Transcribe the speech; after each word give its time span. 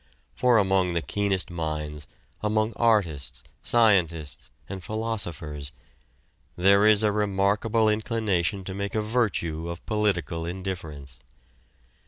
For 0.33 0.57
among 0.57 0.93
the 0.93 1.03
keenest 1.03 1.51
minds, 1.51 2.07
among 2.41 2.73
artists, 2.75 3.43
scientists 3.61 4.49
and 4.67 4.83
philosophers, 4.83 5.73
there 6.55 6.87
is 6.87 7.03
a 7.03 7.11
remarkable 7.11 7.87
inclination 7.87 8.63
to 8.63 8.73
make 8.73 8.95
a 8.95 9.01
virtue 9.03 9.69
of 9.69 9.85
political 9.85 10.43
indifference. 10.43 11.19